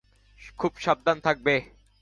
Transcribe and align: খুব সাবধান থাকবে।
খুব 0.59 0.71
সাবধান 0.77 1.17
থাকবে। 1.19 1.53